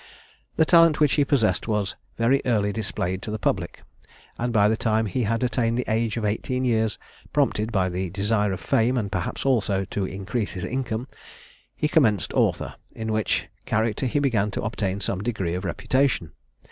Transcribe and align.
The 0.55 0.65
talent 0.65 0.99
which 0.99 1.13
he 1.13 1.23
possessed 1.23 1.67
was 1.67 1.95
very 2.17 2.41
early 2.43 2.71
displayed 2.71 3.21
to 3.21 3.29
the 3.29 3.37
public; 3.37 3.83
and 4.35 4.51
by 4.51 4.67
the 4.67 4.75
time 4.75 5.05
he 5.05 5.21
had 5.25 5.43
attained 5.43 5.77
the 5.77 5.85
age 5.87 6.17
of 6.17 6.25
eighteen 6.25 6.65
years, 6.65 6.97
prompted 7.33 7.71
by 7.71 7.87
the 7.87 8.09
desire 8.09 8.51
of 8.51 8.59
fame, 8.59 8.97
and 8.97 9.11
perhaps 9.11 9.45
also 9.45 9.85
to 9.85 10.05
increase 10.05 10.53
his 10.53 10.63
income, 10.65 11.07
he 11.75 11.87
commenced 11.87 12.33
author, 12.33 12.73
in 12.95 13.11
which 13.13 13.45
character 13.67 14.07
he 14.07 14.17
began 14.17 14.49
to 14.49 14.63
obtain 14.63 15.01
some 15.01 15.21
degree 15.21 15.53
of 15.53 15.65
reputation. 15.65 16.31